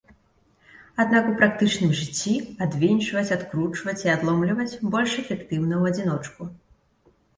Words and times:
Аднак 1.03 1.27
у 1.31 1.33
практычным 1.41 1.91
жыцці 1.99 2.33
адвінчваць, 2.67 3.25
адкручваць 3.37 3.97
і 4.07 4.13
адломліваць 4.17 4.79
больш 4.97 5.11
эфектыўна 5.25 5.73
ў 5.81 5.83
адзіночку. 5.93 6.41